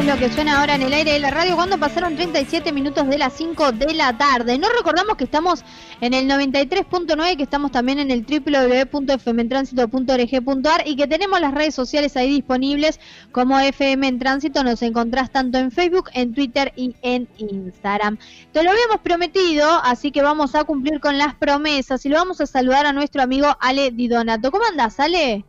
es 0.00 0.06
lo 0.06 0.16
que 0.16 0.32
suena 0.32 0.58
ahora 0.58 0.76
en 0.76 0.82
el 0.82 0.94
aire 0.94 1.12
de 1.12 1.18
la 1.18 1.30
radio 1.30 1.56
cuando 1.56 1.76
pasaron 1.78 2.16
37 2.16 2.72
minutos 2.72 3.06
de 3.06 3.18
las 3.18 3.34
5 3.34 3.72
de 3.72 3.92
la 3.92 4.16
tarde. 4.16 4.56
No 4.56 4.70
recordamos 4.70 5.18
que 5.18 5.24
estamos 5.24 5.62
en 6.00 6.14
el 6.14 6.26
93.9, 6.26 7.36
que 7.36 7.42
estamos 7.42 7.70
también 7.70 7.98
en 7.98 8.10
el 8.10 8.24
www.fmtransito.org.ar 8.24 10.84
y 10.86 10.96
que 10.96 11.06
tenemos 11.06 11.38
las 11.40 11.52
redes 11.52 11.74
sociales 11.74 12.16
ahí 12.16 12.30
disponibles 12.30 12.98
como 13.30 13.60
FM 13.60 14.08
en 14.08 14.18
Tránsito. 14.18 14.64
Nos 14.64 14.80
encontrás 14.80 15.30
tanto 15.30 15.58
en 15.58 15.70
Facebook, 15.70 16.08
en 16.14 16.32
Twitter 16.32 16.72
y 16.76 16.94
en 17.02 17.28
Instagram. 17.36 18.16
Te 18.52 18.62
lo 18.62 18.70
habíamos 18.70 19.00
prometido, 19.02 19.68
así 19.84 20.12
que 20.12 20.22
vamos 20.22 20.54
a 20.54 20.64
cumplir 20.64 20.98
con 21.00 21.18
las 21.18 21.34
promesas 21.34 22.06
y 22.06 22.08
lo 22.08 22.16
vamos 22.16 22.40
a 22.40 22.46
saludar 22.46 22.86
a 22.86 22.94
nuestro 22.94 23.22
amigo 23.22 23.54
Ale 23.60 23.90
Di 23.90 24.08
Donato. 24.08 24.50
¿Cómo 24.50 24.64
andás, 24.64 24.98
Ale? 24.98 25.44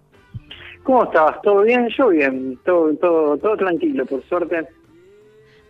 ¿Cómo 0.84 1.04
estabas? 1.04 1.42
¿Todo 1.42 1.62
bien? 1.62 1.88
Yo 1.96 2.10
bien, 2.10 2.58
todo, 2.66 2.94
todo, 2.96 3.38
todo 3.38 3.58
tranquilo, 3.58 4.06
por 4.06 4.24
suerte. 4.24 4.68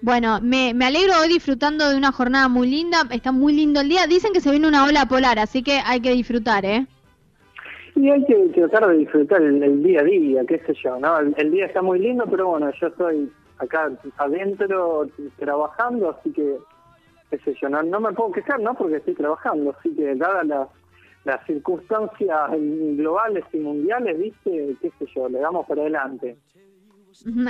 Bueno, 0.02 0.40
me, 0.41 0.73
me 0.73 0.85
alegro 0.85 1.13
hoy 1.22 1.27
disfrutando 1.27 1.90
de 1.90 1.95
una 1.95 2.12
jornada 2.12 2.48
muy 2.48 2.68
linda, 2.70 3.04
está 3.12 3.32
muy 3.32 3.54
lindo 3.54 3.82
el 3.82 3.90
día. 3.90 4.08
Dicen 4.08 4.34
que 4.34 4.41
se 4.41 4.49
viene 4.49 4.68
una 4.68 4.85
ola 4.85 5.05
polar, 5.05 5.38
así 5.38 5.62
que 5.62 5.80
hay 5.85 6.02
que 6.02 6.12
disfrutar, 6.12 6.66
¿eh? 6.66 6.88
Y 7.95 8.09
hay 8.09 8.26
que 8.26 8.35
tratar 8.55 8.88
de 8.88 8.98
disfrutar 8.98 9.41
el, 9.41 9.84
día 9.84 9.99
a 9.99 10.04
día, 10.04 10.41
qué 10.48 10.59
sé 10.66 10.73
yo, 10.82 10.98
¿no? 10.98 11.20
El, 11.20 11.52
día 11.52 11.66
está 11.66 11.82
muy 11.82 11.99
lindo, 11.99 12.26
pero 12.30 12.48
bueno, 12.48 12.71
yo 12.80 12.88
estoy 12.88 13.32
acá 13.57 13.91
adentro 14.18 15.07
trabajando, 15.38 16.09
así 16.18 16.32
que, 16.32 16.55
qué 17.30 17.38
sé 17.40 17.54
yo, 17.62 17.70
no, 17.70 17.84
no 17.84 17.99
me 17.99 18.13
puedo 18.13 18.32
quejar, 18.32 18.59
¿no? 18.62 18.73
Porque 18.73 18.96
estoy 18.96 19.13
trabajando, 19.13 19.76
así 19.77 19.93
que 19.93 20.16
dada 20.16 20.43
la 20.46 20.68
las 21.23 21.45
circunstancias 21.45 22.49
globales 22.52 23.43
y 23.53 23.57
mundiales, 23.57 24.17
¿viste? 24.17 24.75
¿Qué 24.81 24.91
sé 24.98 25.05
yo? 25.16 25.29
Le 25.29 25.39
damos 25.39 25.66
para 25.67 25.81
adelante. 25.81 26.38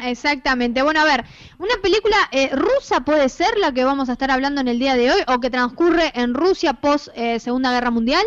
Exactamente. 0.03 0.81
Bueno, 0.81 1.01
a 1.01 1.05
ver, 1.05 1.23
una 1.59 1.75
película 1.81 2.15
eh, 2.31 2.49
rusa 2.53 3.05
puede 3.05 3.29
ser 3.29 3.57
la 3.57 3.71
que 3.73 3.85
vamos 3.85 4.09
a 4.09 4.13
estar 4.13 4.31
hablando 4.31 4.59
en 4.61 4.67
el 4.67 4.79
día 4.79 4.95
de 4.95 5.11
hoy 5.11 5.21
o 5.27 5.39
que 5.39 5.49
transcurre 5.49 6.11
en 6.15 6.33
Rusia 6.33 6.73
post 6.73 7.09
eh, 7.15 7.39
Segunda 7.39 7.71
Guerra 7.71 7.91
Mundial. 7.91 8.25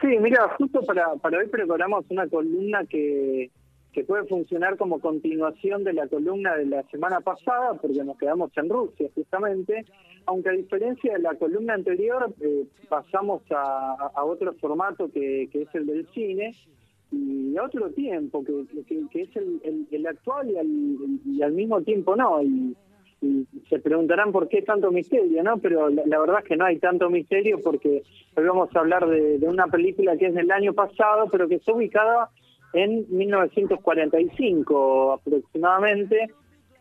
Sí, 0.00 0.08
mira, 0.20 0.48
justo 0.58 0.82
para, 0.82 1.14
para 1.16 1.38
hoy 1.38 1.48
preparamos 1.48 2.04
una 2.08 2.28
columna 2.28 2.84
que, 2.88 3.50
que 3.94 4.04
puede 4.04 4.24
funcionar 4.24 4.76
como 4.76 4.98
continuación 4.98 5.84
de 5.84 5.92
la 5.92 6.08
columna 6.08 6.56
de 6.56 6.66
la 6.66 6.82
semana 6.90 7.20
pasada, 7.20 7.74
porque 7.74 8.02
nos 8.02 8.18
quedamos 8.18 8.50
en 8.56 8.68
Rusia 8.68 9.08
justamente, 9.14 9.84
aunque 10.26 10.48
a 10.48 10.52
diferencia 10.52 11.12
de 11.12 11.20
la 11.20 11.34
columna 11.36 11.74
anterior, 11.74 12.34
eh, 12.40 12.66
pasamos 12.88 13.42
a, 13.50 14.24
otro 14.24 14.52
formato 14.54 15.10
que, 15.12 15.44
es 15.44 15.74
el 15.74 15.86
del 15.86 16.06
cine 16.08 16.54
y 17.12 17.56
a 17.56 17.62
otro 17.62 17.90
tiempo, 17.90 18.44
que, 18.44 19.22
es 19.22 19.36
el, 19.36 20.06
actual 20.06 20.50
y 20.50 21.42
al, 21.42 21.52
mismo 21.52 21.80
tiempo 21.82 22.16
no. 22.16 22.42
Y, 22.42 22.76
se 23.70 23.78
preguntarán 23.78 24.32
por 24.32 24.48
qué 24.48 24.60
tanto 24.60 24.90
misterio, 24.90 25.42
¿no? 25.42 25.56
Pero 25.56 25.88
la, 25.88 26.18
verdad 26.18 26.40
es 26.40 26.44
que 26.44 26.56
no 26.56 26.66
hay 26.66 26.78
tanto 26.78 27.08
misterio 27.08 27.58
porque 27.64 28.02
hoy 28.36 28.44
vamos 28.44 28.68
a 28.76 28.80
hablar 28.80 29.08
de 29.08 29.48
una 29.48 29.66
película 29.68 30.18
que 30.18 30.26
es 30.26 30.34
del 30.34 30.50
año 30.50 30.74
pasado, 30.74 31.28
pero 31.32 31.48
que 31.48 31.54
está 31.54 31.72
ubicada 31.72 32.28
en 32.74 33.06
1945 33.08 35.12
aproximadamente, 35.12 36.28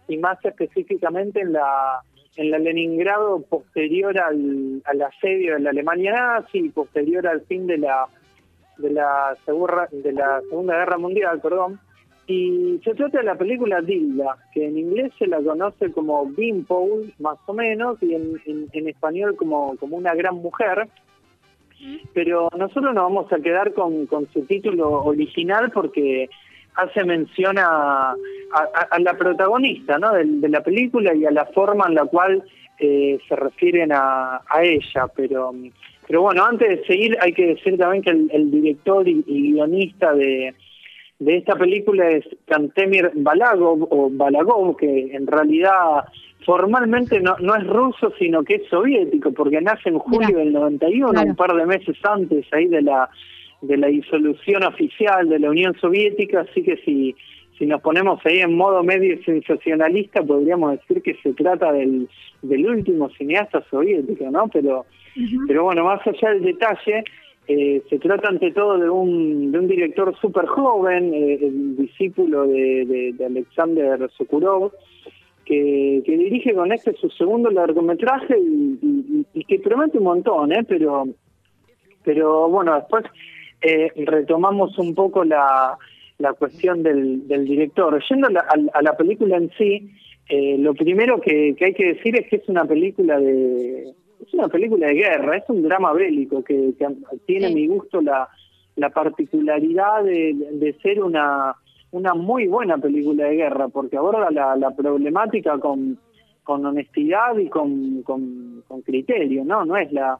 y 0.07 0.17
más 0.17 0.43
específicamente 0.43 1.41
en 1.41 1.53
la 1.53 2.01
en 2.35 2.49
la 2.49 2.57
Leningrado 2.57 3.41
posterior 3.41 4.17
al, 4.17 4.81
al 4.85 5.01
asedio 5.03 5.53
de 5.53 5.59
la 5.59 5.69
Alemania 5.69 6.13
nazi, 6.13 6.69
posterior 6.69 7.27
al 7.27 7.41
fin 7.41 7.67
de 7.67 7.77
la 7.77 8.07
de 8.77 8.89
la 8.89 9.37
segunda 9.45 9.87
de 9.91 10.11
la 10.11 10.41
Segunda 10.49 10.77
Guerra 10.77 10.97
Mundial, 10.97 11.39
perdón. 11.41 11.79
Y 12.25 12.79
se 12.83 12.95
trata 12.95 13.19
de 13.19 13.25
la 13.25 13.35
película 13.35 13.81
Dilda, 13.81 14.37
que 14.53 14.65
en 14.65 14.77
inglés 14.77 15.11
se 15.19 15.27
la 15.27 15.41
conoce 15.41 15.91
como 15.91 16.25
Beanpole, 16.25 17.13
más 17.19 17.37
o 17.45 17.53
menos, 17.53 18.01
y 18.01 18.15
en, 18.15 18.41
en 18.45 18.87
español 18.87 19.35
como, 19.35 19.75
como 19.77 19.97
una 19.97 20.15
gran 20.15 20.35
mujer 20.35 20.87
pero 22.13 22.49
nosotros 22.57 22.93
nos 22.93 23.03
vamos 23.03 23.31
a 23.31 23.39
quedar 23.39 23.73
con, 23.73 24.07
su 24.31 24.45
título 24.45 25.03
original 25.03 25.71
porque 25.71 26.29
hace 26.75 27.03
mención 27.03 27.57
a, 27.59 28.15
la 28.99 29.17
protagonista 29.17 29.97
¿no? 29.97 30.11
de, 30.13 30.49
la 30.49 30.61
película 30.61 31.13
y 31.13 31.25
a 31.25 31.31
la 31.31 31.45
forma 31.45 31.85
en 31.87 31.95
la 31.95 32.05
cual 32.05 32.43
eh, 32.79 33.19
se 33.27 33.35
refieren 33.35 33.91
a, 33.91 34.41
ella, 34.61 35.07
pero 35.15 35.53
pero 36.05 36.21
bueno, 36.21 36.43
antes 36.43 36.67
de 36.67 36.85
seguir 36.85 37.17
hay 37.21 37.33
que 37.33 37.47
decir 37.47 37.77
también 37.77 38.03
que 38.03 38.35
el, 38.35 38.51
director 38.51 39.07
y, 39.07 39.23
guionista 39.23 40.13
de, 40.13 40.53
de 41.19 41.37
esta 41.37 41.55
película 41.55 42.09
es 42.09 42.25
Kantemir 42.45 43.11
Balagov, 43.15 43.87
o 43.89 44.09
Balagov, 44.11 44.75
que 44.75 45.15
en 45.15 45.25
realidad 45.27 46.03
formalmente 46.45 47.19
no, 47.19 47.35
no 47.39 47.55
es 47.55 47.65
ruso, 47.67 48.13
sino 48.17 48.43
que 48.43 48.55
es 48.55 48.67
soviético, 48.69 49.31
porque 49.31 49.61
nace 49.61 49.89
en 49.89 49.99
julio 49.99 50.37
del 50.37 50.53
91, 50.53 51.21
un 51.21 51.35
par 51.35 51.53
de 51.53 51.65
meses 51.65 51.97
antes 52.03 52.45
ahí 52.51 52.67
de 52.67 52.81
la 52.81 53.09
de 53.61 53.77
la 53.77 53.87
disolución 53.87 54.63
oficial 54.63 55.29
de 55.29 55.39
la 55.39 55.49
Unión 55.49 55.73
Soviética, 55.79 56.41
así 56.41 56.63
que 56.63 56.75
si 56.83 57.15
si 57.57 57.65
nos 57.65 57.81
ponemos 57.81 58.19
ahí 58.25 58.39
en 58.39 58.55
modo 58.55 58.83
medio 58.83 59.21
sensacionalista, 59.23 60.23
podríamos 60.23 60.71
decir 60.71 61.01
que 61.01 61.15
se 61.21 61.33
trata 61.33 61.71
del, 61.71 62.09
del 62.41 62.65
último 62.65 63.09
cineasta 63.09 63.63
soviético, 63.69 64.29
¿no? 64.31 64.47
Pero, 64.47 64.85
pero 65.47 65.63
bueno, 65.63 65.83
más 65.83 66.05
allá 66.05 66.31
del 66.31 66.43
detalle, 66.43 67.03
eh, 67.47 67.81
se 67.89 67.99
trata 67.99 68.29
ante 68.29 68.51
todo 68.51 68.77
de 68.77 68.89
un, 68.89 69.51
de 69.51 69.59
un 69.59 69.67
director 69.67 70.15
súper 70.19 70.45
joven, 70.47 71.13
eh, 71.13 71.39
el 71.41 71.77
discípulo 71.77 72.47
de, 72.47 73.13
de 73.15 73.25
Alexander 73.25 74.09
Sokurov, 74.17 74.71
que, 75.45 76.03
dirige 76.05 76.53
con 76.53 76.71
este 76.71 76.93
su 76.93 77.09
segundo 77.09 77.49
largometraje 77.49 78.37
y, 78.39 79.45
que 79.45 79.59
promete 79.59 79.97
un 79.97 80.05
montón, 80.05 80.51
¿eh? 80.51 80.63
Pero, 80.67 81.05
pero 82.03 82.49
bueno, 82.49 82.75
después 82.75 83.05
eh, 83.61 83.91
retomamos 84.05 84.77
un 84.77 84.95
poco 84.95 85.23
la, 85.23 85.77
la 86.17 86.33
cuestión 86.33 86.83
del, 86.83 87.27
del 87.27 87.45
director. 87.45 88.01
Yendo 88.09 88.27
a 88.27 88.81
la, 88.81 88.97
película 88.97 89.37
en 89.37 89.51
sí, 89.57 89.91
eh, 90.29 90.57
lo 90.57 90.73
primero 90.73 91.19
que, 91.19 91.55
hay 91.59 91.73
que 91.73 91.93
decir 91.93 92.15
es 92.17 92.27
que 92.29 92.37
es 92.37 92.47
una 92.49 92.65
película 92.65 93.19
de 93.19 93.93
es 94.25 94.33
una 94.33 94.47
película 94.47 94.87
de 94.87 94.93
guerra, 94.93 95.35
es 95.35 95.43
un 95.49 95.63
drama 95.63 95.91
bélico 95.91 96.43
que, 96.43 96.73
tiene 97.25 97.47
a 97.47 97.49
mi 97.49 97.67
gusto 97.67 98.01
la, 98.01 98.29
la 98.77 98.89
particularidad 98.89 100.05
de, 100.05 100.33
de 100.33 100.73
ser 100.81 101.03
una 101.03 101.53
una 101.93 102.15
muy 102.15 102.47
buena 102.47 102.77
película 102.79 103.25
de 103.25 103.35
guerra, 103.35 103.67
porque 103.67 103.97
aborda 103.97 104.31
la, 104.31 104.71
problemática 104.71 105.59
con, 105.59 105.99
con 106.43 106.65
honestidad 106.65 107.37
y 107.37 107.49
con, 107.49 108.01
con, 108.01 108.63
criterio, 108.83 109.45
¿no? 109.45 109.63
No 109.63 109.77
es 109.77 109.93
la, 109.93 110.17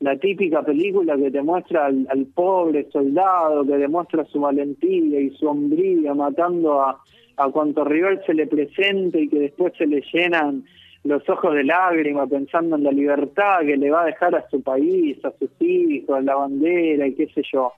la 0.00 0.16
típica 0.16 0.62
película 0.62 1.18
que 1.18 1.30
te 1.30 1.42
muestra 1.42 1.86
al, 1.86 2.26
pobre 2.34 2.88
soldado, 2.90 3.66
que 3.66 3.76
demuestra 3.76 4.24
su 4.24 4.40
valentía 4.40 5.20
y 5.20 5.30
su 5.36 5.46
hombría 5.46 6.14
matando 6.14 6.80
a, 6.80 6.98
a 7.36 7.48
cuanto 7.50 7.84
rival 7.84 8.22
se 8.24 8.32
le 8.32 8.46
presente 8.46 9.20
y 9.20 9.28
que 9.28 9.40
después 9.40 9.74
se 9.76 9.86
le 9.86 10.02
llenan 10.12 10.64
los 11.04 11.28
ojos 11.28 11.54
de 11.54 11.64
lágrimas 11.64 12.30
pensando 12.30 12.76
en 12.76 12.84
la 12.84 12.92
libertad 12.92 13.60
que 13.60 13.76
le 13.76 13.90
va 13.90 14.02
a 14.02 14.06
dejar 14.06 14.34
a 14.34 14.48
su 14.48 14.62
país, 14.62 15.22
a 15.22 15.32
sus 15.38 15.50
hijos, 15.60 16.16
a 16.16 16.22
la 16.22 16.34
bandera 16.34 17.06
y 17.06 17.14
qué 17.14 17.26
sé 17.34 17.42
yo. 17.52 17.74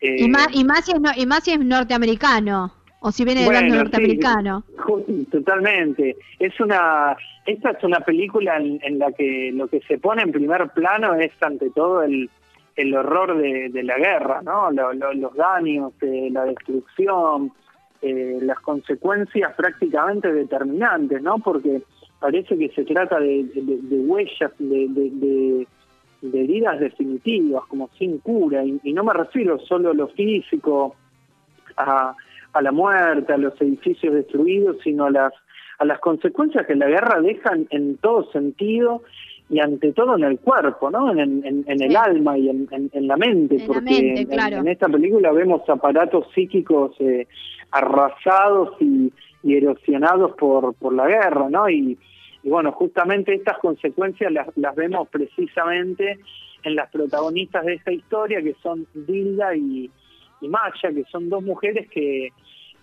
y, 0.00 0.28
más, 0.28 0.48
y, 0.52 0.64
más 0.64 0.84
si 0.84 0.92
es 0.92 0.98
y 1.16 1.26
más 1.26 1.44
si 1.44 1.52
es 1.52 1.60
norteamericano. 1.60 2.79
O 3.00 3.10
si 3.10 3.24
viene 3.24 3.48
del 3.48 3.68
norteamericano. 3.68 4.62
totalmente. 5.30 6.16
Es 6.38 6.60
una, 6.60 7.16
esta 7.46 7.70
es 7.70 7.82
una 7.82 8.00
película 8.00 8.58
en, 8.58 8.98
la 8.98 9.10
que 9.12 9.50
lo 9.54 9.68
que 9.68 9.80
se 9.88 9.98
pone 9.98 10.22
en 10.22 10.32
primer 10.32 10.68
plano 10.70 11.14
es 11.14 11.32
ante 11.40 11.70
todo 11.70 12.02
el, 12.02 12.28
el 12.76 12.94
horror 12.94 13.38
de, 13.38 13.82
la 13.82 13.96
guerra, 13.96 14.42
¿no? 14.42 14.70
los 14.70 15.34
daños, 15.34 15.94
eh, 16.02 16.28
la 16.30 16.44
destrucción, 16.44 17.52
eh, 18.02 18.38
las 18.42 18.60
consecuencias 18.60 19.54
prácticamente 19.54 20.30
determinantes, 20.30 21.22
¿no? 21.22 21.38
Porque 21.38 21.82
parece 22.18 22.58
que 22.58 22.68
se 22.68 22.84
trata 22.84 23.18
de, 23.18 23.46
huellas, 23.90 24.52
de, 24.58 25.66
heridas 26.22 26.80
definitivas, 26.80 27.64
como 27.66 27.88
sin 27.98 28.18
cura, 28.18 28.62
y, 28.62 28.78
y 28.82 28.92
no 28.92 29.04
me 29.04 29.14
refiero 29.14 29.58
solo 29.60 29.92
a 29.92 29.94
lo 29.94 30.08
físico, 30.08 30.96
a 31.78 32.14
a 32.52 32.62
la 32.62 32.72
muerte, 32.72 33.32
a 33.32 33.38
los 33.38 33.60
edificios 33.60 34.14
destruidos, 34.14 34.76
sino 34.82 35.06
a 35.06 35.10
las, 35.10 35.32
a 35.78 35.84
las 35.84 35.98
consecuencias 36.00 36.66
que 36.66 36.74
la 36.74 36.88
guerra 36.88 37.20
deja 37.20 37.52
en, 37.70 37.96
todo 37.98 38.30
sentido 38.32 39.02
y 39.48 39.60
ante 39.60 39.92
todo 39.92 40.16
en 40.16 40.24
el 40.24 40.38
cuerpo, 40.38 40.90
¿no? 40.90 41.10
En, 41.12 41.44
en, 41.44 41.82
el 41.82 41.96
alma 41.96 42.38
y 42.38 42.48
en, 42.48 42.68
la 42.92 43.16
mente, 43.16 43.64
porque 43.66 44.26
en, 44.28 44.68
esta 44.68 44.88
película 44.88 45.32
vemos 45.32 45.68
aparatos 45.68 46.26
psíquicos 46.34 46.92
eh, 47.00 47.26
arrasados 47.70 48.76
y, 48.80 49.12
erosionados 49.42 50.32
por, 50.36 50.74
por 50.74 50.92
la 50.92 51.08
guerra, 51.08 51.48
¿no? 51.48 51.68
Y, 51.68 51.98
y 52.42 52.48
bueno, 52.48 52.72
justamente 52.72 53.34
estas 53.34 53.58
consecuencias 53.58 54.30
las, 54.32 54.48
las 54.56 54.74
vemos 54.74 55.08
precisamente 55.08 56.18
en 56.62 56.76
las 56.76 56.90
protagonistas 56.90 57.64
de 57.64 57.74
esta 57.74 57.92
historia, 57.92 58.42
que 58.42 58.54
son 58.62 58.86
Dilda 58.94 59.56
y, 59.56 59.90
y 60.40 60.48
Maya, 60.48 60.92
que 60.94 61.04
son 61.10 61.28
dos 61.28 61.42
mujeres 61.42 61.88
que, 61.88 62.30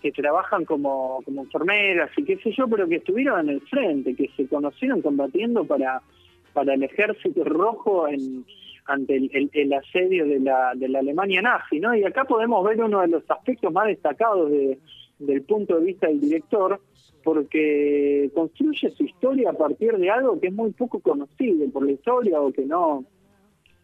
que 0.00 0.12
trabajan 0.12 0.64
como, 0.64 1.20
como 1.24 1.42
enfermeras 1.42 2.10
y 2.16 2.24
qué 2.24 2.36
sé 2.38 2.52
yo, 2.52 2.68
pero 2.68 2.88
que 2.88 2.96
estuvieron 2.96 3.40
en 3.40 3.56
el 3.56 3.60
frente, 3.62 4.14
que 4.14 4.30
se 4.36 4.46
conocieron 4.46 5.02
combatiendo 5.02 5.64
para, 5.64 6.02
para 6.52 6.74
el 6.74 6.82
ejército 6.82 7.44
rojo 7.44 8.08
en, 8.08 8.44
ante 8.86 9.16
el, 9.16 9.50
el, 9.52 9.72
asedio 9.72 10.26
de 10.26 10.40
la, 10.40 10.72
de 10.74 10.88
la 10.88 11.00
Alemania 11.00 11.42
nazi, 11.42 11.80
¿no? 11.80 11.94
Y 11.94 12.04
acá 12.04 12.24
podemos 12.24 12.64
ver 12.64 12.82
uno 12.82 13.00
de 13.00 13.08
los 13.08 13.30
aspectos 13.30 13.72
más 13.72 13.86
destacados 13.86 14.50
de, 14.50 14.78
del 15.18 15.42
punto 15.42 15.78
de 15.78 15.86
vista 15.86 16.06
del 16.06 16.20
director, 16.20 16.80
porque 17.24 18.30
construye 18.34 18.90
su 18.90 19.04
historia 19.04 19.50
a 19.50 19.52
partir 19.52 19.98
de 19.98 20.10
algo 20.10 20.40
que 20.40 20.46
es 20.46 20.52
muy 20.52 20.70
poco 20.70 21.00
conocido 21.00 21.68
por 21.70 21.84
la 21.84 21.92
historia 21.92 22.40
o 22.40 22.52
que 22.52 22.64
no, 22.64 23.04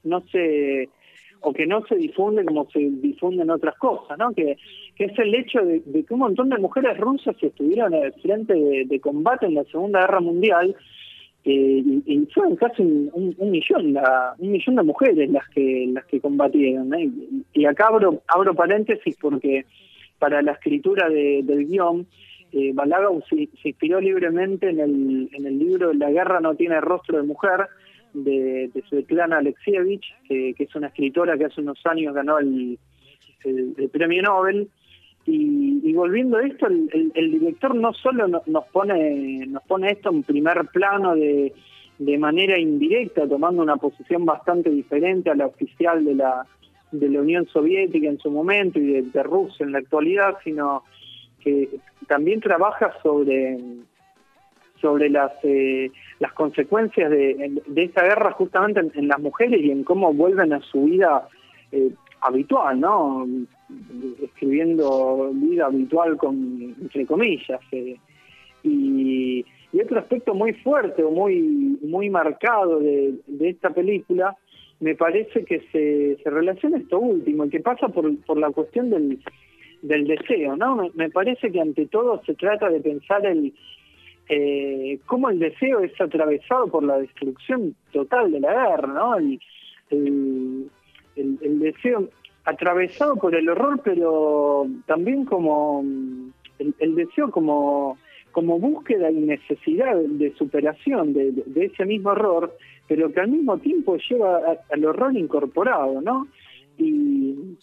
no 0.04 0.20
se 0.28 0.88
o 1.44 1.52
que 1.52 1.66
no 1.66 1.84
se 1.86 1.96
difunde 1.96 2.44
como 2.44 2.68
se 2.70 2.78
difunden 2.78 3.50
otras 3.50 3.76
cosas, 3.76 4.18
¿no? 4.18 4.32
Que, 4.32 4.56
es 4.96 5.18
el 5.18 5.34
hecho 5.34 5.60
de, 5.60 5.82
que 5.82 6.14
un 6.14 6.20
montón 6.20 6.48
de 6.48 6.58
mujeres 6.58 6.96
rusas 6.98 7.36
estuvieron 7.40 7.92
el 7.94 8.12
frente 8.14 8.54
de, 8.54 9.00
combate 9.00 9.46
en 9.46 9.54
la 9.54 9.64
Segunda 9.64 10.00
Guerra 10.00 10.20
Mundial 10.20 10.74
eh, 11.44 11.82
y, 12.06 12.26
fueron 12.32 12.56
casi 12.56 12.82
un, 12.82 13.50
millón 13.50 13.92
la, 13.92 14.34
un 14.38 14.52
millón 14.52 14.76
de 14.76 14.82
mujeres 14.82 15.30
las 15.30 15.46
que 15.48 15.86
las 15.92 16.04
que 16.06 16.20
combatieron 16.20 16.90
y, 17.52 17.66
acá 17.66 17.88
abro 17.88 18.22
abro 18.28 18.54
paréntesis 18.54 19.16
porque 19.20 19.66
para 20.18 20.40
la 20.42 20.52
escritura 20.52 21.10
del 21.10 21.66
guion 21.66 22.06
eh, 22.52 22.70
Balagau 22.72 23.20
se, 23.28 23.48
inspiró 23.64 24.00
libremente 24.00 24.70
en 24.70 24.78
el, 24.78 25.28
en 25.32 25.46
el 25.46 25.58
libro 25.58 25.92
La 25.92 26.10
guerra 26.10 26.40
no 26.40 26.54
tiene 26.54 26.80
rostro 26.80 27.18
de 27.18 27.24
mujer 27.24 27.66
de, 28.14 28.70
de 28.72 28.82
Svetlana 28.88 29.38
Alexievich, 29.38 30.04
que, 30.26 30.54
es 30.56 30.74
una 30.74 30.88
escritora 30.88 31.36
que 31.36 31.46
hace 31.46 31.60
unos 31.60 31.84
años 31.84 32.14
ganó 32.14 32.38
el, 32.38 32.78
premio 33.92 34.22
Nobel. 34.22 34.68
Y, 35.26 35.92
volviendo 35.94 36.38
a 36.38 36.46
esto, 36.46 36.66
el, 36.66 37.30
director 37.30 37.74
no 37.74 37.92
solo 37.92 38.28
nos 38.28 38.64
pone 38.72 39.46
nos 39.46 39.62
pone 39.64 39.90
esto 39.90 40.10
en 40.10 40.22
primer 40.22 40.66
plano 40.72 41.14
de, 41.14 41.52
de 41.98 42.18
manera 42.18 42.58
indirecta, 42.58 43.28
tomando 43.28 43.62
una 43.62 43.76
posición 43.76 44.24
bastante 44.24 44.70
diferente 44.70 45.30
a 45.30 45.34
la 45.34 45.46
oficial 45.46 46.04
de 46.04 46.14
la, 46.14 46.46
de 46.90 47.08
la 47.08 47.20
Unión 47.20 47.46
Soviética 47.46 48.08
en 48.08 48.18
su 48.18 48.30
momento 48.30 48.78
y 48.78 49.00
de 49.02 49.22
Rusia 49.22 49.64
en 49.64 49.72
la 49.72 49.78
actualidad, 49.78 50.36
sino 50.42 50.82
que 51.40 51.68
también 52.06 52.40
trabaja 52.40 52.92
sobre 53.02 53.58
sobre 54.84 55.08
las 55.08 55.32
eh, 55.44 55.90
las 56.18 56.34
consecuencias 56.34 57.10
de, 57.10 57.62
de 57.66 57.82
esta 57.84 58.02
guerra 58.02 58.32
justamente 58.32 58.98
en, 58.98 59.08
las 59.08 59.18
mujeres 59.18 59.58
y 59.62 59.70
en 59.70 59.82
cómo 59.82 60.12
vuelven 60.12 60.52
a 60.52 60.60
su 60.60 60.84
vida 60.84 61.26
eh, 61.72 61.90
habitual, 62.20 62.78
¿no? 62.78 63.26
Escribiendo 64.22 65.30
vida 65.32 65.66
habitual 65.66 66.18
con 66.18 66.74
entre 66.82 67.06
comillas. 67.06 67.60
Eh. 67.72 67.96
Y, 68.62 69.46
y, 69.72 69.80
otro 69.80 69.98
aspecto 70.00 70.34
muy 70.34 70.52
fuerte 70.52 71.02
o 71.02 71.10
muy 71.10 71.78
muy 71.82 72.10
marcado 72.10 72.78
de, 72.80 73.14
de 73.26 73.48
esta 73.48 73.70
película 73.70 74.36
me 74.80 74.94
parece 74.96 75.46
que 75.46 75.60
se, 75.72 76.22
se 76.22 76.30
relaciona 76.30 76.76
esto 76.76 76.98
último, 76.98 77.48
que 77.48 77.60
pasa 77.60 77.88
por, 77.88 78.04
por 78.26 78.36
la 78.36 78.50
cuestión 78.50 78.90
del, 78.90 79.18
del 79.80 80.06
deseo, 80.06 80.56
¿no? 80.56 80.90
Me, 80.94 81.10
parece 81.10 81.50
que 81.52 81.60
ante 81.60 81.86
todo 81.86 82.20
se 82.26 82.34
trata 82.34 82.68
de 82.68 82.80
pensar 82.80 83.24
el 83.24 83.54
eh, 84.28 84.98
cómo 85.06 85.28
el 85.28 85.38
deseo 85.38 85.80
es 85.80 85.98
atravesado 86.00 86.68
por 86.68 86.82
la 86.82 86.98
destrucción 86.98 87.74
total 87.92 88.32
de 88.32 88.40
la 88.40 88.52
guerra, 88.52 88.88
¿no? 88.88 89.16
El, 89.16 89.40
el, 91.16 91.58
deseo 91.60 92.08
atravesado 92.44 93.16
por 93.16 93.34
el 93.34 93.48
horror, 93.48 93.80
pero 93.84 94.66
también 94.86 95.24
como 95.24 95.84
el, 96.58 96.94
deseo 96.94 97.30
como 97.30 97.98
como 98.32 98.58
búsqueda 98.58 99.12
y 99.12 99.14
necesidad 99.14 99.94
de 99.96 100.34
superación 100.34 101.12
de, 101.12 101.30
de, 101.30 101.66
ese 101.66 101.84
mismo 101.84 102.10
horror, 102.10 102.56
pero 102.88 103.12
que 103.12 103.20
al 103.20 103.28
mismo 103.28 103.58
tiempo 103.58 103.96
lleva 103.96 104.40
al 104.72 104.84
horror 104.84 105.16
incorporado, 105.16 106.00
¿no? 106.00 106.26
Y, 106.76 107.56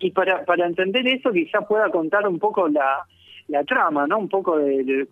y 0.00 0.10
para, 0.10 0.44
para 0.44 0.66
entender 0.66 1.06
eso 1.06 1.30
quizá 1.30 1.60
pueda 1.60 1.88
contar 1.90 2.26
un 2.26 2.40
poco 2.40 2.68
la, 2.68 3.06
la 3.48 3.64
trama, 3.64 4.06
¿no? 4.06 4.18
Un 4.18 4.28
poco 4.28 4.58
de, 4.58 5.06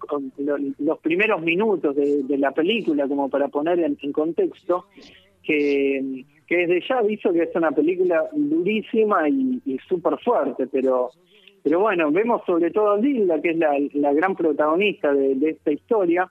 los 0.78 0.98
primeros 1.00 1.42
minutos 1.42 1.94
de, 1.94 2.38
la 2.38 2.50
película, 2.52 3.06
como 3.06 3.28
para 3.28 3.48
poner 3.48 3.81
en, 3.81 4.12
contexto, 4.12 4.86
que, 5.42 6.25
que, 6.46 6.56
desde 6.66 6.86
ya 6.88 6.98
aviso 6.98 7.32
que 7.32 7.42
es 7.42 7.54
una 7.54 7.70
película 7.70 8.25
durísima 8.32 9.28
y, 9.28 9.60
y 9.64 9.78
súper 9.88 10.19
fuerte, 10.19 10.66
pero 10.66 11.10
pero 11.64 11.81
bueno, 11.81 12.12
vemos 12.12 12.42
sobre 12.44 12.70
todo 12.70 12.92
a 12.92 12.98
Dilda, 12.98 13.40
que 13.40 13.52
es 13.52 13.56
la, 13.56 13.75
la 13.94 14.12
gran 14.12 14.36
protagonista 14.36 15.14
de, 15.14 15.48
esta 15.48 15.72
historia, 15.72 16.31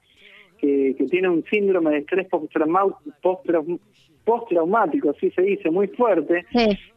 que, 0.60 0.94
que, 0.96 1.06
tiene 1.06 1.28
un 1.28 1.44
síndrome 1.46 1.90
de 1.90 1.98
estrés 1.98 2.28
postraumático, 2.30 3.42
postraumático, 4.24 5.10
así 5.10 5.32
se 5.32 5.42
dice, 5.42 5.72
muy 5.72 5.88
fuerte, 5.88 6.46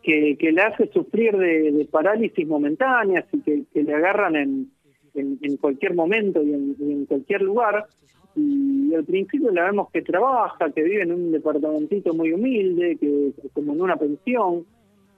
que, 0.03 0.37
que 0.37 0.53
le 0.53 0.61
hace 0.61 0.87
sufrir 0.93 1.35
de, 1.35 1.89
parálisis 1.91 2.47
momentáneas 2.47 3.25
y 3.33 3.41
que, 3.41 3.83
le 3.83 3.95
agarran 3.95 4.37
en, 4.37 4.71
en, 5.17 5.57
cualquier 5.57 5.95
momento 5.95 6.43
y 6.43 6.53
en, 6.53 7.07
cualquier 7.07 7.43
lugar. 7.43 7.87
Y 8.35 8.95
al 8.95 9.05
principio 9.05 9.51
la 9.51 9.65
vemos 9.65 9.91
que 9.91 10.03
trabaja, 10.03 10.71
que 10.71 10.83
vive 10.83 11.03
en 11.03 11.13
un 11.13 11.33
departamentito 11.33 12.13
muy 12.13 12.33
humilde, 12.33 12.97
que 13.01 13.33
como 13.55 13.73
en 13.73 13.81
una 13.81 13.97
pensión, 13.97 14.67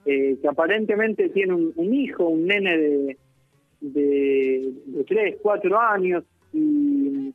eh, 0.05 0.37
que 0.41 0.47
aparentemente 0.47 1.29
tiene 1.29 1.53
un, 1.53 1.93
hijo, 1.93 2.29
un 2.29 2.45
nene 2.45 2.77
de, 2.77 3.17
de, 3.81 4.73
de 4.85 5.03
3, 5.03 5.37
4 5.41 5.79
años, 5.79 6.23
y, 6.53 7.33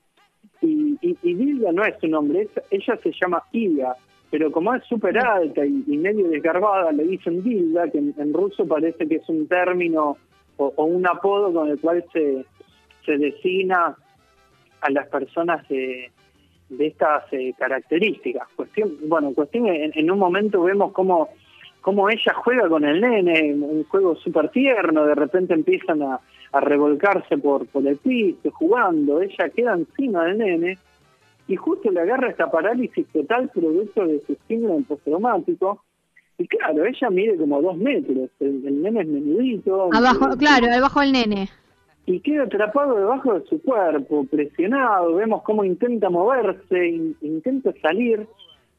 y, 0.63 0.99
y, 1.23 1.35
no 1.35 1.85
es 1.85 1.95
su 2.01 2.09
nombre, 2.09 2.49
ella 2.71 2.99
se 3.03 3.13
llama 3.13 3.43
Ida, 3.53 3.97
pero 4.31 4.51
como 4.51 4.75
es 4.75 4.83
súper 4.85 5.17
alta 5.19 5.65
y, 5.65 5.97
medio 5.97 6.29
desgarbada, 6.29 6.91
le 6.93 7.05
dicen 7.05 7.43
Dilda, 7.43 7.89
que 7.91 7.99
en, 7.99 8.33
ruso 8.33 8.67
parece 8.67 9.07
que 9.07 9.17
es 9.17 9.29
un 9.29 9.47
término 9.47 10.17
o, 10.57 10.85
un 10.85 11.07
apodo 11.07 11.53
con 11.53 11.69
el 11.69 11.79
cual 11.79 12.05
se, 12.13 12.45
se 13.05 13.19
designa 13.19 13.97
a 14.81 14.91
las 14.91 15.09
personas 15.09 15.67
de, 15.69 16.11
de 16.69 16.87
estas 16.87 17.25
eh, 17.33 17.55
características. 17.59 18.49
Cuestión, 18.57 18.93
bueno, 19.07 19.33
cuestión 19.35 19.67
en, 19.69 20.11
un 20.11 20.19
momento 20.19 20.63
vemos 20.63 20.93
cómo, 20.93 21.29
cómo 21.81 22.09
ella 22.11 22.35
juega 22.35 22.69
con 22.69 22.85
el 22.85 23.01
nene, 23.01 23.55
un 23.55 23.85
juego 23.85 24.17
súper 24.17 24.51
tierno, 24.51 25.07
de 25.07 25.15
repente 25.15 25.55
empiezan 25.55 26.03
a, 26.03 26.21
a 26.53 26.61
revolcarse 26.61 27.37
por, 27.39 27.67
por 27.67 27.87
el 27.87 27.97
piso, 27.97 28.51
jugando, 28.53 29.21
ella 29.21 29.49
queda 29.51 29.75
encima 29.75 30.25
del 30.25 30.39
nene 30.39 30.79
y 31.47 31.57
justo 31.57 31.91
le 31.91 32.01
agarra 32.01 32.31
esta 32.31 32.51
parálisis 32.51 33.07
total 33.09 33.51
producto 33.51 34.07
de 34.07 34.21
su 34.27 34.37
síndrome 34.49 34.85
postraumático. 34.85 35.83
Y 36.39 36.49
claro, 36.49 36.85
ella 36.85 37.11
mide 37.11 37.37
como 37.37 37.61
dos 37.61 37.77
metros, 37.77 38.31
el, 38.41 38.83
nene 38.83 39.03
es 39.03 39.07
menudito. 39.09 39.91
Abajo, 39.93 40.37
claro, 40.37 40.67
debajo 40.69 41.01
del 41.01 41.13
nene. 41.13 41.49
Y 42.07 42.21
queda 42.21 42.45
atrapado 42.45 42.97
debajo 42.97 43.35
de 43.35 43.47
su 43.47 43.63
cuerpo, 43.63 44.27
presionado, 44.31 45.15
vemos 45.15 45.43
cómo 45.43 45.65
intenta 45.65 46.11
moverse, 46.11 46.87
intenta 47.23 47.73
salir, 47.81 48.27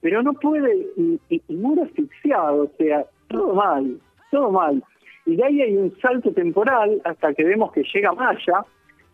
pero 0.02 0.22
no 0.22 0.34
puede 0.34 0.88
y, 0.96 1.20
y, 1.30 1.56
muere 1.56 1.84
asfixiado, 1.84 2.64
o 2.64 2.72
sea, 2.78 3.06
todo 3.28 3.56
mal, 3.56 4.00
todo 4.30 4.52
mal. 4.52 4.84
Y 5.26 5.36
de 5.38 5.44
ahí 5.44 5.62
hay 5.62 5.76
un 5.76 5.96
salto 6.00 6.32
temporal 6.32 7.02
hasta 7.04 7.34
que 7.34 7.44
vemos 7.44 7.72
que 7.72 7.84
llega 7.92 8.14
Maya, 8.14 8.64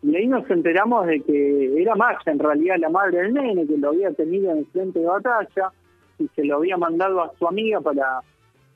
y 0.04 0.16
ahí 0.16 0.28
nos 0.28 0.50
enteramos 0.50 1.06
de 1.08 1.22
que 1.22 1.82
era 1.82 1.96
Maya 1.96 2.20
en 2.26 2.40
realidad 2.40 2.76
la 2.80 2.90
madre 2.90 3.20
del 3.20 3.34
nene, 3.34 3.68
que 3.68 3.78
lo 3.78 3.90
había 3.90 4.12
tenido 4.12 4.52
en 4.52 4.60
el 4.60 4.66
frente 4.68 5.00
de 5.00 5.06
batalla 5.06 5.72
y 6.18 6.28
se 6.36 6.44
lo 6.44 6.58
había 6.58 6.76
mandado 6.78 7.22
a 7.22 7.32
su 7.38 7.48
amiga 7.48 7.80
para, 7.82 8.22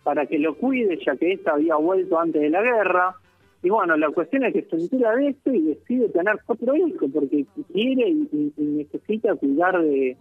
para 0.04 0.26
que 0.26 0.38
lo 0.40 0.56
cuide, 0.56 1.00
ya 1.04 1.16
que 1.16 1.34
ésta 1.34 1.54
había 1.54 1.76
vuelto 1.76 2.20
antes 2.20 2.42
de 2.42 2.50
la 2.50 2.62
guerra. 2.62 3.16
Y 3.64 3.70
bueno, 3.70 3.98
la 3.98 4.10
cuestión 4.12 4.44
es 4.44 4.54
que 4.54 4.64
se 4.64 4.76
entera 4.76 5.16
de 5.16 5.30
esto 5.30 5.54
y 5.54 5.62
decide 5.62 6.10
tener 6.10 6.38
otro 6.46 6.76
hijo, 6.76 7.08
porque 7.10 7.46
quiere 7.72 8.10
y, 8.10 8.54
necesita 8.58 9.36
cuidar 9.36 9.82
de, 9.82 10.18